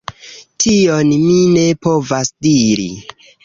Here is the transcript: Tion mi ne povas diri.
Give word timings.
Tion 0.65 1.11
mi 1.27 1.37
ne 1.59 1.67
povas 1.87 2.35
diri. 2.51 2.91